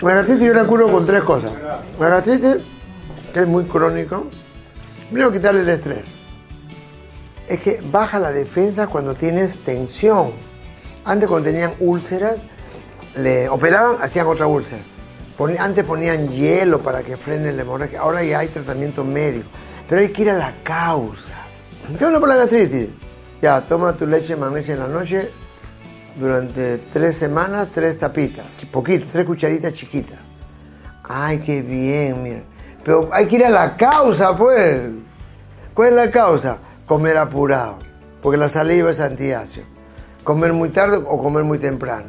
La 0.00 0.14
gastritis 0.14 0.46
yo 0.46 0.54
la 0.54 0.64
curo 0.64 0.90
con 0.90 1.06
tres 1.06 1.22
cosas. 1.22 1.52
La 1.98 2.08
gastritis, 2.08 2.56
que 3.32 3.40
es 3.40 3.46
muy 3.46 3.64
crónico, 3.64 4.26
primero 5.10 5.32
quitarle 5.32 5.60
el 5.60 5.68
estrés. 5.68 6.04
Es 7.48 7.60
que 7.60 7.80
baja 7.90 8.18
la 8.18 8.32
defensa 8.32 8.86
cuando 8.86 9.14
tienes 9.14 9.58
tensión. 9.58 10.32
Antes 11.04 11.28
cuando 11.28 11.50
tenían 11.50 11.72
úlceras, 11.80 12.40
le 13.16 13.48
operaban, 13.48 13.96
hacían 14.00 14.26
otra 14.26 14.46
úlcera. 14.46 14.82
Antes 15.58 15.84
ponían 15.84 16.28
hielo 16.28 16.80
para 16.80 17.02
que 17.02 17.16
frene 17.16 17.52
la 17.52 17.62
hemorragia. 17.62 18.00
Ahora 18.00 18.22
ya 18.22 18.38
hay 18.38 18.48
tratamiento 18.48 19.04
médico. 19.04 19.46
Pero 19.88 20.00
hay 20.00 20.08
que 20.08 20.22
ir 20.22 20.30
a 20.30 20.38
la 20.38 20.54
causa. 20.62 21.34
¿Qué 21.98 22.04
onda 22.04 22.18
por 22.20 22.28
la 22.28 22.36
gastritis? 22.36 22.88
Ya, 23.42 23.60
toma 23.60 23.92
tu 23.92 24.06
leche 24.06 24.36
magnesia 24.36 24.74
en 24.74 24.80
la 24.80 24.88
noche 24.88 25.30
durante 26.16 26.78
tres 26.92 27.16
semanas, 27.16 27.68
tres 27.74 27.98
tapitas. 27.98 28.46
Poquito, 28.70 29.06
tres 29.10 29.26
cucharitas 29.26 29.72
chiquitas. 29.74 30.18
Ay, 31.04 31.38
qué 31.40 31.62
bien, 31.62 32.22
mira. 32.22 32.42
Pero 32.84 33.08
hay 33.12 33.26
que 33.26 33.36
ir 33.36 33.44
a 33.44 33.50
la 33.50 33.76
causa, 33.76 34.36
pues. 34.36 34.82
¿Cuál 35.74 35.88
es 35.90 35.94
la 35.94 36.10
causa? 36.10 36.58
Comer 36.86 37.16
apurado. 37.16 37.78
Porque 38.22 38.38
la 38.38 38.48
saliva 38.48 38.90
es 38.90 39.00
antiácido. 39.00 39.66
Comer 40.22 40.52
muy 40.52 40.70
tarde 40.70 40.96
o 40.96 41.22
comer 41.22 41.44
muy 41.44 41.58
temprano. 41.58 42.08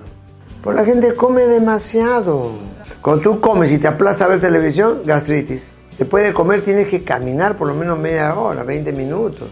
Pues 0.61 0.75
la 0.75 0.85
gente 0.85 1.13
come 1.15 1.43
demasiado. 1.43 2.53
Cuando 3.01 3.21
tú 3.21 3.41
comes 3.41 3.71
y 3.71 3.77
te 3.77 3.87
aplasta 3.87 4.25
a 4.25 4.29
ver 4.29 4.41
televisión, 4.41 5.01
gastritis. 5.05 5.71
Después 5.97 6.25
de 6.25 6.33
comer 6.33 6.61
tienes 6.61 6.87
que 6.87 7.03
caminar 7.03 7.55
por 7.55 7.67
lo 7.67 7.75
menos 7.75 7.97
media 7.99 8.33
hora, 8.35 8.63
20 8.63 8.91
minutos. 8.91 9.47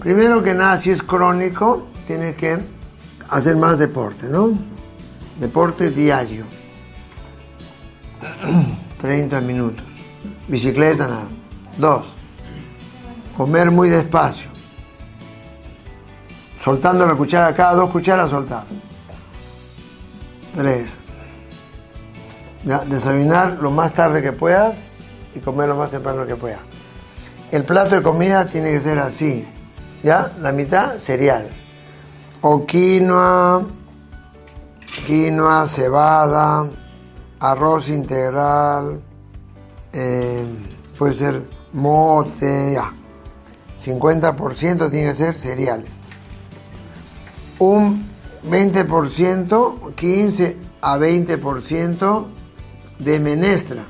Primero 0.00 0.42
que 0.42 0.54
nada, 0.54 0.78
si 0.78 0.90
es 0.90 1.02
crónico, 1.02 1.86
tienes 2.06 2.36
que 2.36 2.58
hacer 3.30 3.56
más 3.56 3.78
deporte, 3.78 4.28
¿no? 4.28 4.50
Deporte 5.38 5.90
diario. 5.90 6.44
30 9.00 9.40
minutos. 9.40 9.84
Bicicleta, 10.48 11.06
nada. 11.06 11.28
Dos. 11.78 12.06
Comer 13.36 13.70
muy 13.70 13.90
despacio. 13.90 14.50
Soltando 16.60 17.06
la 17.06 17.14
cuchara, 17.14 17.54
cada 17.54 17.74
dos 17.74 17.90
cucharas 17.90 18.30
soltar. 18.30 18.64
Tres. 20.54 20.94
Ya, 22.64 22.78
desayunar 22.84 23.58
lo 23.60 23.70
más 23.70 23.94
tarde 23.94 24.22
que 24.22 24.32
puedas 24.32 24.76
y 25.34 25.38
comer 25.38 25.68
lo 25.68 25.76
más 25.76 25.90
temprano 25.90 26.26
que 26.26 26.34
puedas. 26.34 26.60
El 27.52 27.64
plato 27.64 27.94
de 27.94 28.02
comida 28.02 28.46
tiene 28.46 28.72
que 28.72 28.80
ser 28.80 28.98
así. 28.98 29.46
¿Ya? 30.02 30.32
La 30.40 30.50
mitad 30.50 30.98
cereal. 30.98 31.48
O 32.42 32.64
quinoa, 32.64 33.64
quinoa, 35.06 35.66
cebada, 35.66 36.68
arroz 37.40 37.88
integral, 37.88 39.00
eh, 39.92 40.44
puede 40.98 41.14
ser 41.14 41.42
mote, 41.72 42.74
ya. 42.74 42.92
50% 43.78 44.90
tiene 44.90 45.08
que 45.08 45.14
ser 45.14 45.34
cereales. 45.34 45.90
Un 47.58 48.06
20%, 48.48 49.94
15 49.94 50.56
a 50.80 50.98
20% 50.98 52.26
de 52.98 53.20
menestra. 53.20 53.84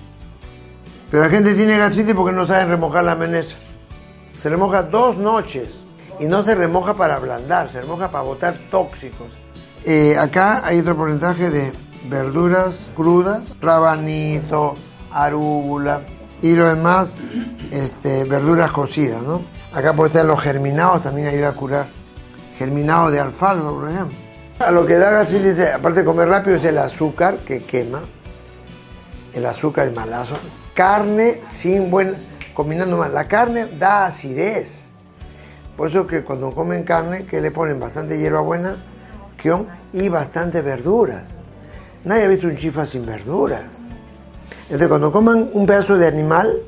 Pero 1.10 1.22
la 1.22 1.30
gente 1.30 1.54
tiene 1.54 1.78
gastritis 1.78 2.14
porque 2.14 2.34
no 2.34 2.46
saben 2.46 2.68
remojar 2.68 3.04
la 3.04 3.14
menestra. 3.14 3.58
Se 4.40 4.48
remoja 4.48 4.82
dos 4.82 5.16
noches 5.16 5.85
y 6.20 6.26
no 6.26 6.42
se 6.42 6.54
remoja 6.54 6.94
para 6.94 7.16
ablandar, 7.16 7.68
se 7.68 7.80
remoja 7.80 8.10
para 8.10 8.24
botar 8.24 8.54
tóxicos. 8.70 9.28
Eh, 9.84 10.16
acá 10.18 10.62
hay 10.64 10.80
otro 10.80 10.96
porcentaje 10.96 11.50
de 11.50 11.72
verduras 12.08 12.88
crudas, 12.96 13.56
rabanito, 13.60 14.74
arúgula 15.12 16.00
y 16.42 16.54
lo 16.54 16.66
demás, 16.66 17.14
este, 17.70 18.24
verduras 18.24 18.70
cocidas, 18.72 19.22
¿no? 19.22 19.42
Acá 19.72 19.94
puede 19.94 20.08
estar 20.08 20.24
los 20.24 20.40
germinados, 20.40 21.02
también 21.02 21.28
ayuda 21.28 21.50
a 21.50 21.52
curar. 21.52 21.86
Germinado 22.58 23.10
de 23.10 23.20
alfalfa, 23.20 23.68
por 23.68 23.90
ejemplo. 23.90 24.16
A 24.58 24.70
lo 24.70 24.86
que 24.86 24.96
da 24.96 25.10
gastritis, 25.10 25.60
aparte 25.60 26.00
de 26.00 26.06
comer 26.06 26.28
rápido, 26.28 26.56
es 26.56 26.64
el 26.64 26.78
azúcar 26.78 27.36
que 27.38 27.60
quema. 27.60 28.00
El 29.34 29.44
azúcar 29.44 29.88
es 29.88 29.94
malazo. 29.94 30.36
Carne 30.72 31.42
sin 31.46 31.90
buen, 31.90 32.14
combinando 32.54 32.96
mal. 32.96 33.12
La 33.12 33.28
carne 33.28 33.66
da 33.78 34.06
acidez. 34.06 34.92
Por 35.76 35.90
eso 35.90 36.06
que 36.06 36.24
cuando 36.24 36.52
comen 36.52 36.84
carne, 36.84 37.26
que 37.26 37.40
le 37.40 37.50
ponen 37.50 37.78
bastante 37.78 38.18
hierbabuena, 38.18 38.76
quión 39.40 39.66
y 39.92 40.08
bastante 40.08 40.62
verduras. 40.62 41.34
Nadie 42.04 42.24
ha 42.24 42.28
visto 42.28 42.46
un 42.46 42.56
chifa 42.56 42.86
sin 42.86 43.04
verduras. 43.04 43.80
Entonces, 44.64 44.88
cuando 44.88 45.12
coman 45.12 45.50
un 45.52 45.66
pedazo 45.66 45.96
de 45.96 46.06
animal, 46.06 46.62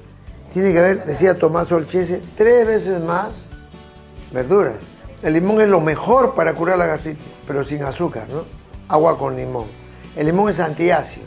tiene 0.53 0.73
que 0.73 0.79
haber, 0.79 1.05
decía 1.05 1.39
Tomás 1.39 1.73
Olchese, 1.73 2.21
tres 2.37 2.67
veces 2.67 3.03
más 3.03 3.47
verduras. 4.33 4.77
El 5.23 5.33
limón 5.33 5.61
es 5.61 5.69
lo 5.69 5.81
mejor 5.81 6.35
para 6.35 6.55
curar 6.55 6.79
la 6.79 6.87
gastritis, 6.87 7.25
pero 7.47 7.65
sin 7.65 7.83
azúcar, 7.83 8.27
¿no? 8.31 8.45
Agua 8.89 9.19
con 9.19 9.37
limón. 9.37 9.67
El 10.15 10.27
limón 10.27 10.51
es 10.51 10.61
antiácido. 10.61 11.27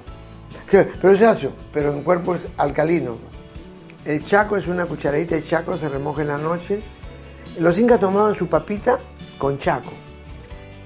Pero 0.71 1.13
es 1.13 1.21
ácido, 1.21 1.51
pero 1.73 1.91
en 1.91 2.01
cuerpo 2.01 2.33
es 2.35 2.41
alcalino. 2.55 3.17
El 4.05 4.25
chaco 4.25 4.55
es 4.55 4.67
una 4.67 4.85
cucharadita 4.85 5.35
de 5.35 5.43
chaco, 5.43 5.77
se 5.77 5.89
remoja 5.89 6.21
en 6.21 6.29
la 6.29 6.37
noche. 6.37 6.81
Los 7.59 7.77
incas 7.79 7.99
tomaban 7.99 8.35
su 8.35 8.47
papita 8.47 8.99
con 9.37 9.57
chaco. 9.59 9.91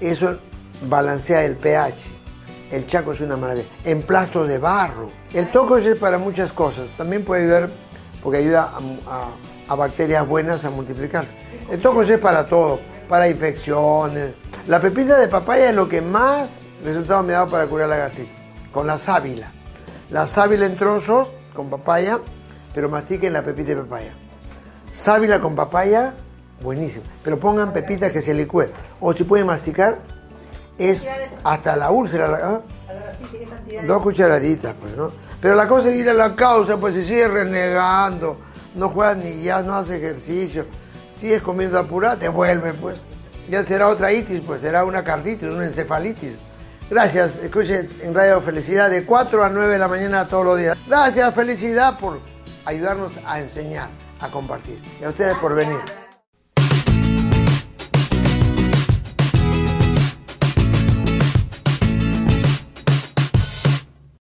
Eso 0.00 0.38
balancea 0.88 1.44
el 1.44 1.56
pH. 1.56 1.94
El 2.70 2.86
chaco 2.86 3.12
es 3.12 3.20
una 3.20 3.36
maravilla. 3.36 3.66
En 3.84 4.02
plato 4.02 4.44
de 4.44 4.58
barro. 4.58 5.08
El 5.32 5.48
toco 5.50 5.76
es 5.76 5.98
para 5.98 6.18
muchas 6.18 6.52
cosas. 6.52 6.88
También 6.96 7.24
puede 7.24 7.44
ayudar 7.44 7.70
porque 8.22 8.38
ayuda 8.38 8.72
a 9.68 9.74
bacterias 9.74 10.26
buenas 10.26 10.64
a 10.64 10.70
multiplicarse. 10.70 11.32
El 11.70 11.80
toco 11.80 12.02
es 12.02 12.18
para 12.18 12.46
todo, 12.46 12.80
para 13.08 13.28
infecciones. 13.28 14.34
La 14.66 14.80
pepita 14.80 15.16
de 15.18 15.28
papaya 15.28 15.70
es 15.70 15.76
lo 15.76 15.88
que 15.88 16.00
más 16.00 16.56
resultado 16.84 17.22
me 17.22 17.32
ha 17.34 17.38
dado 17.38 17.50
para 17.50 17.66
curar 17.66 17.88
la 17.88 17.96
gastritis. 17.96 18.34
Con 18.72 18.86
la 18.86 18.98
sábila. 18.98 19.52
La 20.10 20.26
sábila 20.26 20.66
en 20.66 20.76
trozos 20.76 21.28
con 21.54 21.70
papaya, 21.70 22.18
pero 22.74 22.88
mastiquen 22.88 23.32
la 23.32 23.42
pepita 23.42 23.70
de 23.70 23.76
papaya. 23.76 24.12
Sábila 24.92 25.40
con 25.40 25.54
papaya, 25.54 26.14
buenísimo. 26.62 27.04
Pero 27.22 27.38
pongan 27.38 27.72
pepitas 27.72 28.10
que 28.12 28.20
se 28.20 28.34
licúen. 28.34 28.70
O 29.00 29.12
si 29.12 29.24
pueden 29.24 29.46
masticar, 29.46 29.98
es 30.78 31.02
hasta 31.44 31.76
la 31.76 31.90
úlcera. 31.90 32.38
¿ah? 32.42 32.60
Dos 33.86 34.02
cucharaditas, 34.02 34.74
pues, 34.80 34.96
¿no? 34.96 35.10
Pero 35.40 35.54
la 35.54 35.68
cosa 35.68 35.90
es 35.90 35.96
ir 35.96 36.08
a 36.08 36.14
la 36.14 36.34
causa, 36.34 36.76
pues 36.76 36.94
si 36.94 37.04
sigues 37.04 37.30
renegando, 37.30 38.38
no 38.74 38.88
juegas 38.88 39.18
ni 39.18 39.42
ya, 39.42 39.62
no 39.62 39.76
haces 39.76 40.02
ejercicio, 40.02 40.64
sigues 41.18 41.42
comiendo 41.42 41.78
apurado, 41.78 42.16
te 42.16 42.28
vuelve, 42.28 42.72
pues. 42.74 42.96
Ya 43.48 43.64
será 43.64 43.88
otra 43.88 44.12
itis, 44.12 44.40
pues 44.44 44.60
será 44.60 44.84
una 44.84 45.04
carditis, 45.04 45.48
una 45.48 45.66
encefalitis. 45.66 46.32
Gracias, 46.90 47.38
escuchen 47.38 47.88
en 48.00 48.14
Radio 48.14 48.40
Felicidad 48.40 48.90
de 48.90 49.04
4 49.04 49.44
a 49.44 49.48
9 49.48 49.72
de 49.72 49.78
la 49.78 49.88
mañana 49.88 50.26
todos 50.26 50.44
los 50.44 50.58
días. 50.58 50.76
Gracias, 50.86 51.34
Felicidad, 51.34 51.98
por 51.98 52.18
ayudarnos 52.64 53.12
a 53.24 53.40
enseñar, 53.40 53.90
a 54.20 54.28
compartir. 54.28 54.80
Y 55.00 55.04
a 55.04 55.10
ustedes 55.10 55.36
por 55.38 55.54
venir. 55.54 56.05